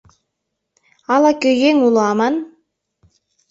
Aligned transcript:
Ала-кӧ 1.13 1.51
еҥ 1.69 1.77
уло 1.87 2.01
аман? 2.11 2.35